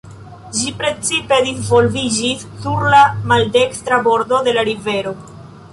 Ĝi 0.59 0.71
precipe 0.83 1.37
disvolviĝis 1.49 2.49
sur 2.65 2.89
la 2.95 3.03
maldekstra 3.33 4.03
bordo 4.09 4.43
de 4.49 4.57
la 4.59 4.65
rivero. 4.73 5.17